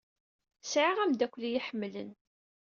[0.63, 2.09] Sɛiɣ ameddakel ay iyi-iḥemmlen.